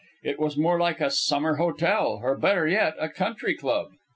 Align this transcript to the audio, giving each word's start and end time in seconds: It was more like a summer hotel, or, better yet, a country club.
It 0.23 0.39
was 0.39 0.57
more 0.57 0.79
like 0.79 0.99
a 0.99 1.11
summer 1.11 1.57
hotel, 1.57 2.21
or, 2.23 2.35
better 2.35 2.67
yet, 2.67 2.95
a 2.97 3.07
country 3.07 3.53
club. 3.55 3.91